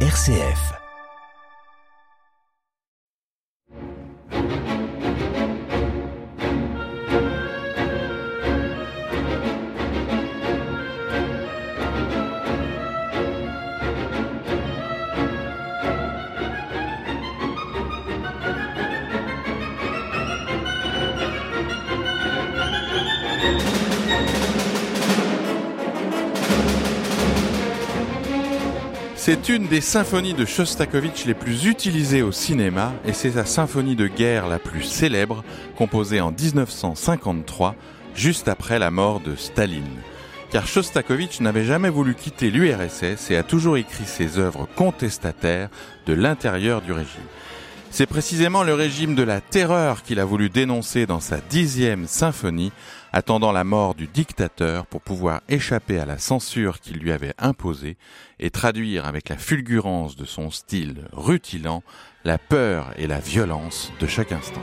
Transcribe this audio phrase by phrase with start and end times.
[0.00, 0.76] RCF.
[29.26, 33.96] C'est une des symphonies de Shostakovich les plus utilisées au cinéma et c'est sa symphonie
[33.96, 35.42] de guerre la plus célèbre,
[35.76, 37.74] composée en 1953,
[38.14, 39.98] juste après la mort de Staline.
[40.52, 45.70] Car Shostakovich n'avait jamais voulu quitter l'URSS et a toujours écrit ses œuvres contestataires
[46.06, 47.26] de l'intérieur du régime.
[47.96, 52.70] C'est précisément le régime de la terreur qu'il a voulu dénoncer dans sa dixième symphonie,
[53.10, 57.96] attendant la mort du dictateur pour pouvoir échapper à la censure qu'il lui avait imposée
[58.38, 61.82] et traduire avec la fulgurance de son style rutilant
[62.26, 64.60] la peur et la violence de chaque instant.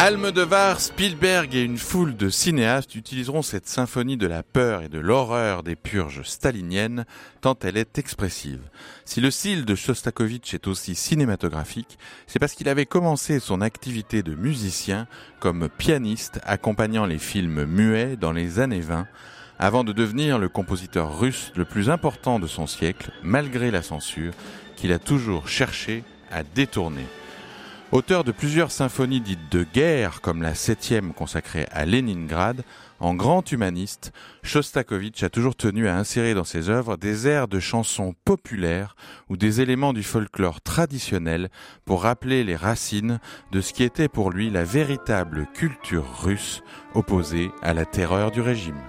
[0.00, 5.00] Almodovar, Spielberg et une foule de cinéastes utiliseront cette symphonie de la peur et de
[5.00, 7.04] l'horreur des purges staliniennes
[7.40, 8.60] tant elle est expressive.
[9.04, 11.98] Si le style de Shostakovich est aussi cinématographique,
[12.28, 15.08] c'est parce qu'il avait commencé son activité de musicien
[15.40, 19.08] comme pianiste accompagnant les films muets dans les années 20
[19.58, 24.32] avant de devenir le compositeur russe le plus important de son siècle malgré la censure
[24.76, 27.06] qu'il a toujours cherché à détourner.
[27.90, 32.62] Auteur de plusieurs symphonies dites de guerre, comme la septième consacrée à Leningrad,
[33.00, 34.12] en grand humaniste,
[34.42, 38.94] Shostakovich a toujours tenu à insérer dans ses œuvres des airs de chansons populaires
[39.30, 41.48] ou des éléments du folklore traditionnel
[41.86, 43.20] pour rappeler les racines
[43.52, 46.60] de ce qui était pour lui la véritable culture russe
[46.94, 48.82] opposée à la terreur du régime.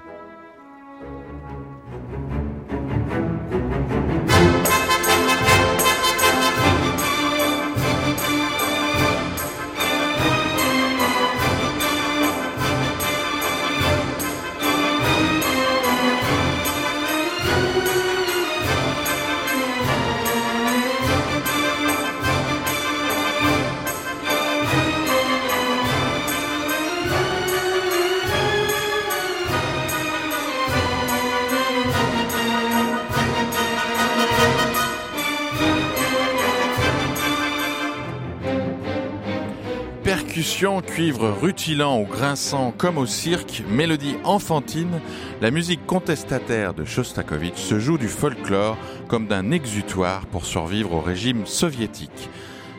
[40.86, 45.02] Cuivre rutilant ou grinçant comme au cirque, mélodie enfantine,
[45.42, 48.78] la musique contestataire de Shostakovich se joue du folklore
[49.10, 52.30] comme d'un exutoire pour survivre au régime soviétique.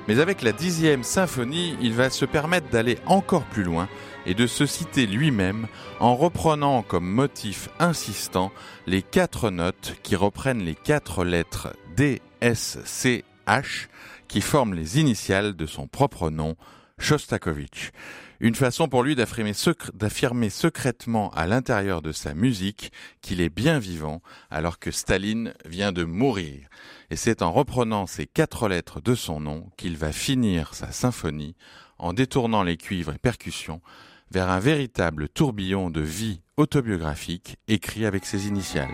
[0.09, 3.88] Mais avec la dixième symphonie, il va se permettre d'aller encore plus loin
[4.25, 5.66] et de se citer lui-même
[5.98, 8.53] en reprenant comme motif insistant
[8.87, 13.89] les quatre notes qui reprennent les quatre lettres D, S, C, H
[14.28, 16.56] qui forment les initiales de son propre nom,
[17.01, 17.91] Shostakovich.
[18.39, 24.23] Une façon pour lui d'affirmer, secrètement à l'intérieur de sa musique qu'il est bien vivant
[24.51, 26.69] alors que Staline vient de mourir.
[27.11, 31.57] Et c'est en reprenant ces quatre lettres de son nom qu'il va finir sa symphonie
[31.99, 33.83] en détournant les cuivres et percussions
[34.31, 38.89] vers un véritable tourbillon de vie autobiographique écrit avec ses initiales.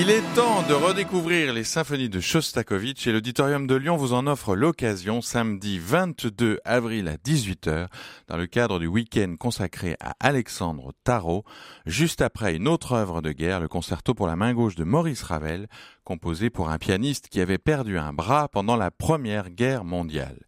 [0.00, 4.28] Il est temps de redécouvrir les symphonies de Shostakovich et l'Auditorium de Lyon vous en
[4.28, 7.88] offre l'occasion samedi 22 avril à 18h
[8.28, 11.44] dans le cadre du week-end consacré à Alexandre Tarot,
[11.84, 15.24] juste après une autre œuvre de guerre, le concerto pour la main gauche de Maurice
[15.24, 15.66] Ravel,
[16.04, 20.38] composé pour un pianiste qui avait perdu un bras pendant la Première Guerre mondiale.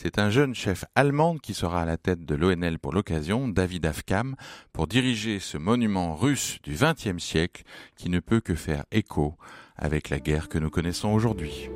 [0.00, 3.84] C'est un jeune chef allemand qui sera à la tête de l'ONL pour l'occasion, David
[3.84, 4.36] Afkam,
[4.72, 7.64] pour diriger ce monument russe du XXe siècle
[7.96, 9.36] qui ne peut que faire écho
[9.74, 11.68] avec la guerre que nous connaissons aujourd'hui.